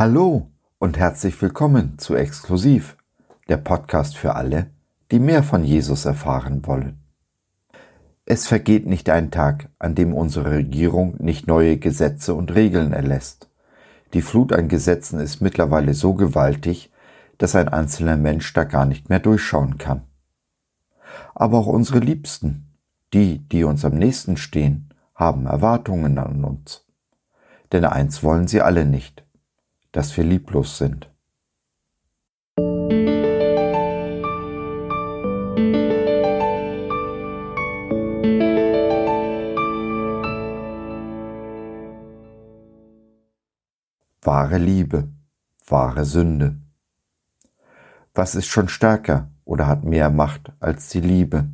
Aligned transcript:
Hallo 0.00 0.52
und 0.78 0.96
herzlich 0.96 1.42
willkommen 1.42 1.98
zu 1.98 2.14
Exklusiv, 2.14 2.96
der 3.48 3.56
Podcast 3.56 4.16
für 4.16 4.36
alle, 4.36 4.70
die 5.10 5.18
mehr 5.18 5.42
von 5.42 5.64
Jesus 5.64 6.04
erfahren 6.04 6.64
wollen. 6.68 7.02
Es 8.24 8.46
vergeht 8.46 8.86
nicht 8.86 9.10
ein 9.10 9.32
Tag, 9.32 9.70
an 9.80 9.96
dem 9.96 10.14
unsere 10.14 10.52
Regierung 10.52 11.16
nicht 11.18 11.48
neue 11.48 11.78
Gesetze 11.78 12.34
und 12.34 12.54
Regeln 12.54 12.92
erlässt. 12.92 13.50
Die 14.14 14.22
Flut 14.22 14.52
an 14.52 14.68
Gesetzen 14.68 15.18
ist 15.18 15.40
mittlerweile 15.40 15.94
so 15.94 16.14
gewaltig, 16.14 16.92
dass 17.38 17.56
ein 17.56 17.66
einzelner 17.66 18.16
Mensch 18.16 18.52
da 18.52 18.62
gar 18.62 18.84
nicht 18.84 19.08
mehr 19.08 19.18
durchschauen 19.18 19.78
kann. 19.78 20.02
Aber 21.34 21.58
auch 21.58 21.66
unsere 21.66 21.98
Liebsten, 21.98 22.68
die, 23.12 23.38
die 23.48 23.64
uns 23.64 23.84
am 23.84 23.96
nächsten 23.96 24.36
stehen, 24.36 24.94
haben 25.16 25.46
Erwartungen 25.46 26.18
an 26.18 26.44
uns. 26.44 26.86
Denn 27.72 27.84
eins 27.84 28.22
wollen 28.22 28.46
sie 28.46 28.62
alle 28.62 28.86
nicht, 28.86 29.24
dass 29.98 30.16
wir 30.16 30.22
lieblos 30.22 30.78
sind. 30.78 31.10
Wahre 44.22 44.58
Liebe, 44.58 45.08
wahre 45.66 46.04
Sünde. 46.04 46.54
Was 48.14 48.36
ist 48.36 48.46
schon 48.46 48.68
stärker 48.68 49.32
oder 49.44 49.66
hat 49.66 49.82
mehr 49.82 50.10
Macht 50.10 50.52
als 50.60 50.90
die 50.90 51.00
Liebe? 51.00 51.48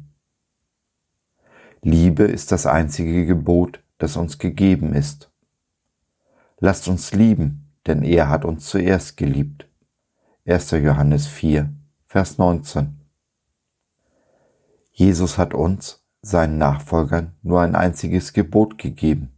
Liebe 1.80 2.24
ist 2.24 2.52
das 2.52 2.66
einzige 2.66 3.24
Gebot, 3.24 3.82
das 3.96 4.18
uns 4.18 4.38
gegeben 4.38 4.92
ist. 4.92 5.30
Lasst 6.58 6.88
uns 6.88 7.14
lieben, 7.14 7.63
denn 7.86 8.02
er 8.02 8.28
hat 8.28 8.44
uns 8.44 8.66
zuerst 8.66 9.16
geliebt. 9.16 9.68
1. 10.46 10.72
Johannes 10.72 11.26
4, 11.26 11.72
Vers 12.06 12.38
19. 12.38 13.00
Jesus 14.92 15.38
hat 15.38 15.54
uns, 15.54 16.04
seinen 16.22 16.58
Nachfolgern, 16.58 17.32
nur 17.42 17.60
ein 17.60 17.74
einziges 17.74 18.32
Gebot 18.32 18.78
gegeben, 18.78 19.32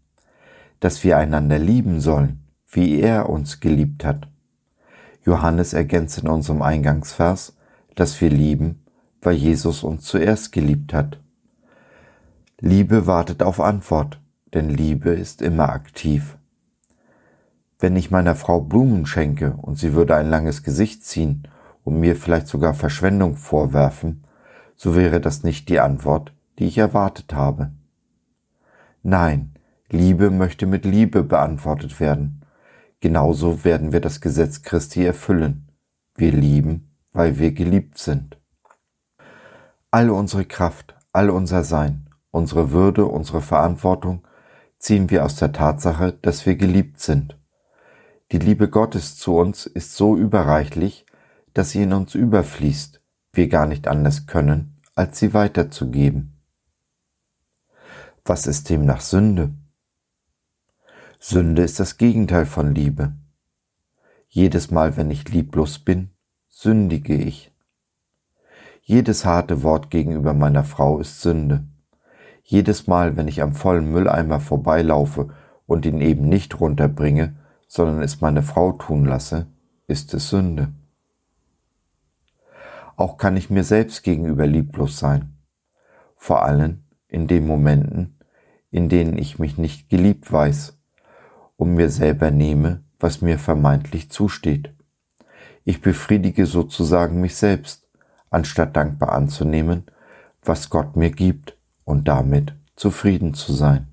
dass 0.81 1.03
wir 1.03 1.17
einander 1.17 1.59
lieben 1.59 2.01
sollen, 2.01 2.45
wie 2.71 3.01
er 3.01 3.29
uns 3.29 3.61
geliebt 3.61 4.05
hat. 4.05 4.29
Johannes 5.25 5.73
ergänzt 5.73 6.19
in 6.19 6.29
unserem 6.29 6.63
Eingangsvers, 6.63 7.57
dass 7.95 8.21
wir 8.21 8.31
lieben, 8.31 8.85
weil 9.21 9.35
Jesus 9.35 9.83
uns 9.83 10.05
zuerst 10.05 10.53
geliebt 10.53 10.93
hat. 10.93 11.19
Liebe 12.61 13.07
wartet 13.07 13.43
auf 13.43 13.61
Antwort, 13.61 14.21
denn 14.55 14.71
Liebe 14.71 15.11
ist 15.11 15.43
immer 15.43 15.71
aktiv. 15.71 16.39
Wenn 17.79 17.97
ich 17.97 18.11
meiner 18.11 18.35
Frau 18.35 18.61
Blumen 18.61 19.05
schenke 19.07 19.53
und 19.61 19.79
sie 19.79 19.93
würde 19.93 20.17
ein 20.17 20.31
langes 20.31 20.63
Gesicht 20.63 21.05
ziehen 21.05 21.47
und 21.85 22.01
mir 22.01 22.17
vielleicht 22.17 22.47
sogar 22.47 22.75
Verschwendung 22.75 23.37
vorwerfen, 23.37 24.25
so 24.77 24.97
wäre 24.97 25.21
das 25.21 25.43
nicht 25.43 25.69
die 25.69 25.81
Antwort, 25.81 26.33
die 26.59 26.67
ich 26.67 26.79
erwartet 26.79 27.35
habe. 27.35 27.73
Nein, 29.03 29.55
Liebe 29.91 30.31
möchte 30.31 30.67
mit 30.67 30.85
Liebe 30.85 31.23
beantwortet 31.23 32.01
werden. 32.01 32.43
Genauso 33.01 33.63
werden 33.65 33.93
wir 33.93 34.01
das 34.01 34.21
Gesetz 34.21 34.63
Christi 34.63 35.05
erfüllen. 35.05 35.69
Wir 36.17 36.33
lieben, 36.33 36.91
weil 37.13 37.39
wir 37.39 37.53
geliebt 37.53 37.99
sind. 37.99 38.39
All 39.91 40.11
unsere 40.11 40.45
Kraft, 40.45 40.97
all 41.13 41.31
unser 41.31 41.63
Sein, 41.63 42.09
unsere 42.31 42.73
Würde, 42.73 43.07
unsere 43.07 43.43
Verantwortung 43.43 44.27
ziehen 44.79 45.11
wir 45.11 45.25
aus 45.25 45.37
der 45.37 45.53
Tatsache, 45.53 46.13
dass 46.23 46.47
wir 46.47 46.57
geliebt 46.57 47.01
sind. 47.01 47.39
Die 48.33 48.39
Liebe 48.39 48.69
Gottes 48.69 49.17
zu 49.17 49.37
uns 49.37 49.67
ist 49.67 49.95
so 49.95 50.17
überreichlich, 50.17 51.07
dass 51.55 51.71
sie 51.71 51.85
in 51.85 51.93
uns 51.93 52.17
überfließt, 52.17 53.01
wir 53.33 53.49
gar 53.49 53.67
nicht 53.67 53.87
anders 53.87 54.27
können, 54.27 54.81
als 54.97 55.21
sie 55.21 55.33
weiterzugeben. 55.33 56.37
Was 58.25 58.49
ist 58.49 58.69
demnach 58.69 59.01
Sünde? 59.01 59.55
Sünde 61.21 61.63
ist 61.63 61.79
das 61.79 61.99
Gegenteil 61.99 62.47
von 62.47 62.75
Liebe. 62.75 63.13
Jedes 64.29 64.73
Mal, 64.73 64.97
wenn 64.97 65.13
ich 65.13 65.29
lieblos 65.29 65.79
bin, 65.79 66.11
sündige 66.49 67.15
ich. 67.15 67.53
Jedes 68.83 69.25
harte 69.25 69.63
Wort 69.63 69.89
gegenüber 69.91 70.35
meiner 70.35 70.65
Frau 70.65 70.99
ist 70.99 71.21
Sünde. 71.21 71.65
Jedes 72.43 72.89
Mal, 72.89 73.17
wenn 73.17 73.29
ich 73.29 73.41
am 73.41 73.53
vollen 73.53 73.93
Mülleimer 73.93 74.41
vorbeilaufe 74.41 75.33
und 75.67 75.87
ihn 75.87 76.01
eben 76.01 76.29
nicht 76.29 76.59
runterbringe, 76.59 77.37
sondern 77.67 78.03
es 78.03 78.21
meine 78.21 78.43
Frau 78.43 78.73
tun 78.73 79.05
lasse, 79.05 79.47
ist 79.87 80.15
es 80.15 80.29
Sünde. 80.29 80.73
Auch 82.97 83.19
kann 83.19 83.37
ich 83.37 83.51
mir 83.51 83.65
selbst 83.65 84.03
gegenüber 84.03 84.47
lieblos 84.47 84.99
sein, 84.99 85.37
vor 86.17 86.45
allem 86.45 86.85
in 87.09 87.27
den 87.27 87.47
Momenten, 87.47 88.19
in 88.71 88.89
denen 88.89 89.19
ich 89.19 89.39
mich 89.39 89.59
nicht 89.59 89.89
geliebt 89.89 90.33
weiß 90.33 90.79
und 91.57 91.75
mir 91.75 91.91
selber 91.91 92.31
nehme, 92.31 92.85
was 92.99 93.21
mir 93.21 93.39
vermeintlich 93.39 94.11
zusteht. 94.11 94.75
Ich 95.65 95.81
befriedige 95.81 96.47
sozusagen 96.47 97.21
mich 97.21 97.37
selbst, 97.37 97.89
anstatt 98.31 98.77
dankbar 98.77 99.13
anzunehmen, 99.13 99.85
was 100.43 100.71
Gott 100.71 100.97
mir 100.97 101.11
gibt 101.11 101.59
und 101.85 102.09
damit 102.09 102.55
zufrieden 102.77 103.35
zu 103.35 103.53
sein. 103.53 103.89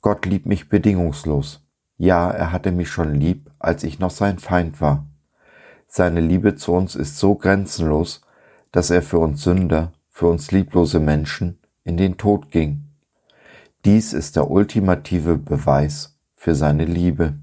Gott 0.00 0.26
liebt 0.26 0.46
mich 0.46 0.68
bedingungslos. 0.68 1.61
Ja, 2.02 2.32
er 2.32 2.50
hatte 2.50 2.72
mich 2.72 2.90
schon 2.90 3.14
lieb, 3.14 3.48
als 3.60 3.84
ich 3.84 4.00
noch 4.00 4.10
sein 4.10 4.40
Feind 4.40 4.80
war. 4.80 5.06
Seine 5.86 6.18
Liebe 6.18 6.56
zu 6.56 6.72
uns 6.72 6.96
ist 6.96 7.16
so 7.16 7.36
grenzenlos, 7.36 8.22
dass 8.72 8.90
er 8.90 9.02
für 9.02 9.20
uns 9.20 9.44
Sünder, 9.44 9.92
für 10.08 10.26
uns 10.26 10.50
lieblose 10.50 10.98
Menschen 10.98 11.60
in 11.84 11.96
den 11.96 12.16
Tod 12.16 12.50
ging. 12.50 12.88
Dies 13.84 14.14
ist 14.14 14.34
der 14.34 14.50
ultimative 14.50 15.38
Beweis 15.38 16.18
für 16.34 16.56
seine 16.56 16.86
Liebe. 16.86 17.34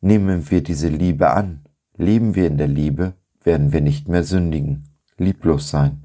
Nehmen 0.00 0.50
wir 0.50 0.60
diese 0.64 0.88
Liebe 0.88 1.30
an, 1.30 1.64
leben 1.96 2.34
wir 2.34 2.48
in 2.48 2.58
der 2.58 2.66
Liebe, 2.66 3.12
werden 3.44 3.72
wir 3.72 3.80
nicht 3.80 4.08
mehr 4.08 4.24
sündigen, 4.24 4.88
lieblos 5.18 5.70
sein, 5.70 6.02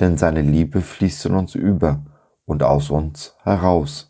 denn 0.00 0.16
seine 0.16 0.40
Liebe 0.40 0.80
fließt 0.80 1.26
in 1.26 1.34
uns 1.34 1.54
über 1.54 2.02
und 2.46 2.62
aus 2.62 2.88
uns 2.88 3.36
heraus. 3.42 4.09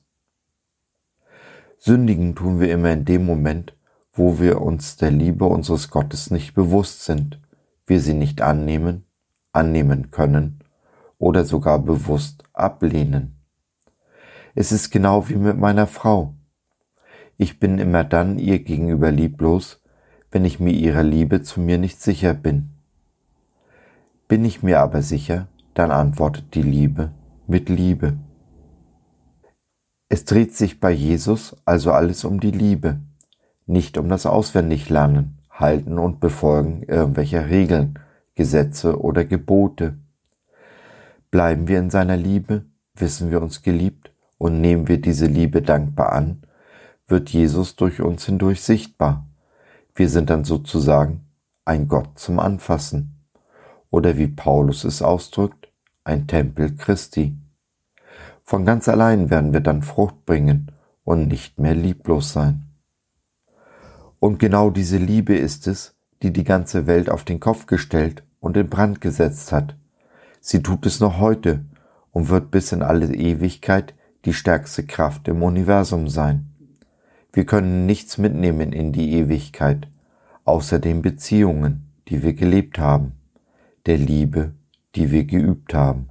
Sündigen 1.82 2.34
tun 2.34 2.60
wir 2.60 2.70
immer 2.70 2.92
in 2.92 3.06
dem 3.06 3.24
Moment, 3.24 3.74
wo 4.12 4.38
wir 4.38 4.60
uns 4.60 4.98
der 4.98 5.10
Liebe 5.10 5.46
unseres 5.46 5.88
Gottes 5.88 6.30
nicht 6.30 6.52
bewusst 6.52 7.06
sind, 7.06 7.40
wir 7.86 8.00
sie 8.02 8.12
nicht 8.12 8.42
annehmen, 8.42 9.06
annehmen 9.54 10.10
können 10.10 10.58
oder 11.16 11.46
sogar 11.46 11.78
bewusst 11.78 12.44
ablehnen. 12.52 13.40
Es 14.54 14.72
ist 14.72 14.90
genau 14.90 15.30
wie 15.30 15.36
mit 15.36 15.56
meiner 15.56 15.86
Frau. 15.86 16.34
Ich 17.38 17.58
bin 17.58 17.78
immer 17.78 18.04
dann 18.04 18.38
ihr 18.38 18.58
gegenüber 18.58 19.10
lieblos, 19.10 19.82
wenn 20.30 20.44
ich 20.44 20.60
mir 20.60 20.74
ihrer 20.74 21.02
Liebe 21.02 21.40
zu 21.40 21.60
mir 21.60 21.78
nicht 21.78 22.02
sicher 22.02 22.34
bin. 22.34 22.74
Bin 24.28 24.44
ich 24.44 24.62
mir 24.62 24.80
aber 24.80 25.00
sicher, 25.00 25.48
dann 25.72 25.90
antwortet 25.92 26.54
die 26.54 26.62
Liebe 26.62 27.12
mit 27.46 27.70
Liebe. 27.70 28.18
Es 30.12 30.24
dreht 30.24 30.56
sich 30.56 30.80
bei 30.80 30.90
Jesus 30.90 31.54
also 31.64 31.92
alles 31.92 32.24
um 32.24 32.40
die 32.40 32.50
Liebe, 32.50 32.98
nicht 33.66 33.96
um 33.96 34.08
das 34.08 34.26
Auswendiglernen, 34.26 35.38
Halten 35.48 36.00
und 36.00 36.18
Befolgen 36.18 36.82
irgendwelcher 36.82 37.48
Regeln, 37.48 37.96
Gesetze 38.34 39.00
oder 39.00 39.24
Gebote. 39.24 39.98
Bleiben 41.30 41.68
wir 41.68 41.78
in 41.78 41.90
seiner 41.90 42.16
Liebe, 42.16 42.64
wissen 42.96 43.30
wir 43.30 43.40
uns 43.40 43.62
geliebt 43.62 44.12
und 44.36 44.60
nehmen 44.60 44.88
wir 44.88 45.00
diese 45.00 45.26
Liebe 45.26 45.62
dankbar 45.62 46.10
an, 46.10 46.42
wird 47.06 47.30
Jesus 47.30 47.76
durch 47.76 48.00
uns 48.00 48.26
hindurch 48.26 48.62
sichtbar. 48.62 49.28
Wir 49.94 50.08
sind 50.08 50.28
dann 50.28 50.42
sozusagen 50.42 51.24
ein 51.64 51.86
Gott 51.86 52.18
zum 52.18 52.40
Anfassen 52.40 53.14
oder 53.90 54.18
wie 54.18 54.26
Paulus 54.26 54.82
es 54.82 55.02
ausdrückt, 55.02 55.70
ein 56.02 56.26
Tempel 56.26 56.74
Christi. 56.74 57.36
Von 58.50 58.64
ganz 58.64 58.88
allein 58.88 59.30
werden 59.30 59.52
wir 59.52 59.60
dann 59.60 59.80
Frucht 59.80 60.26
bringen 60.26 60.72
und 61.04 61.28
nicht 61.28 61.60
mehr 61.60 61.76
lieblos 61.76 62.32
sein. 62.32 62.64
Und 64.18 64.40
genau 64.40 64.70
diese 64.70 64.96
Liebe 64.96 65.36
ist 65.36 65.68
es, 65.68 65.94
die 66.20 66.32
die 66.32 66.42
ganze 66.42 66.88
Welt 66.88 67.10
auf 67.10 67.22
den 67.22 67.38
Kopf 67.38 67.66
gestellt 67.66 68.24
und 68.40 68.56
in 68.56 68.68
Brand 68.68 69.00
gesetzt 69.00 69.52
hat. 69.52 69.76
Sie 70.40 70.64
tut 70.64 70.84
es 70.84 70.98
noch 70.98 71.20
heute 71.20 71.64
und 72.10 72.28
wird 72.28 72.50
bis 72.50 72.72
in 72.72 72.82
alle 72.82 73.14
Ewigkeit 73.14 73.94
die 74.24 74.34
stärkste 74.34 74.84
Kraft 74.84 75.28
im 75.28 75.44
Universum 75.44 76.08
sein. 76.08 76.50
Wir 77.32 77.46
können 77.46 77.86
nichts 77.86 78.18
mitnehmen 78.18 78.72
in 78.72 78.90
die 78.90 79.12
Ewigkeit, 79.12 79.86
außer 80.42 80.80
den 80.80 81.02
Beziehungen, 81.02 81.92
die 82.08 82.24
wir 82.24 82.34
gelebt 82.34 82.80
haben, 82.80 83.12
der 83.86 83.98
Liebe, 83.98 84.54
die 84.96 85.12
wir 85.12 85.22
geübt 85.22 85.72
haben. 85.72 86.09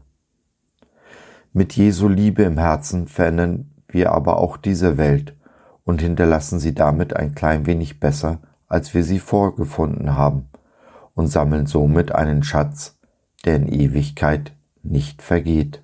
Mit 1.51 1.74
Jesu 1.75 2.07
Liebe 2.07 2.44
im 2.44 2.57
Herzen 2.60 3.07
verändern 3.07 3.72
wir 3.88 4.12
aber 4.12 4.38
auch 4.38 4.57
diese 4.57 4.98
Welt 4.98 5.36
und 5.84 6.01
hinterlassen 6.01 6.60
sie 6.60 6.75
damit 6.75 7.16
ein 7.16 7.34
klein 7.34 7.66
wenig 7.66 8.00
besser, 8.00 8.40
als 8.68 8.94
wir 8.94 9.04
sie 9.04 9.19
vorgefunden 9.19 10.16
haben, 10.16 10.48
und 11.16 11.28
sammeln 11.28 11.66
somit 11.66 12.12
einen 12.12 12.44
Schatz, 12.44 13.00
der 13.46 13.56
in 13.56 13.68
Ewigkeit 13.68 14.54
nicht 14.84 15.24
vergeht. 15.24 15.81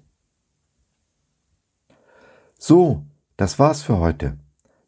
So, 2.60 3.04
das 3.36 3.58
war's 3.58 3.82
für 3.82 3.98
heute. 4.00 4.38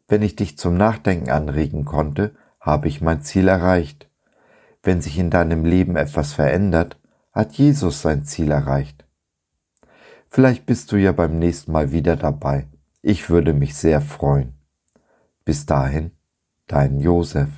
Wenn 0.06 0.22
ich 0.22 0.36
dich 0.36 0.56
zum 0.56 0.76
Nachdenken 0.76 1.30
anregen 1.30 1.84
konnte, 1.84 2.34
habe 2.60 2.86
ich 2.86 3.00
mein 3.00 3.22
Ziel 3.22 3.48
erreicht. 3.48 4.08
Wenn 4.82 5.00
sich 5.00 5.18
in 5.18 5.30
deinem 5.30 5.64
Leben 5.64 5.96
etwas 5.96 6.32
verändert, 6.32 7.00
hat 7.32 7.54
Jesus 7.54 8.00
sein 8.00 8.24
Ziel 8.24 8.52
erreicht. 8.52 9.07
Vielleicht 10.30 10.66
bist 10.66 10.92
du 10.92 10.96
ja 10.96 11.12
beim 11.12 11.38
nächsten 11.38 11.72
Mal 11.72 11.90
wieder 11.92 12.16
dabei. 12.16 12.66
Ich 13.02 13.30
würde 13.30 13.54
mich 13.54 13.74
sehr 13.74 14.00
freuen. 14.00 14.52
Bis 15.44 15.64
dahin, 15.66 16.12
dein 16.66 17.00
Josef. 17.00 17.48